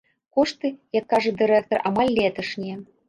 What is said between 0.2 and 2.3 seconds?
Кошты, як кажа дырэктар, амаль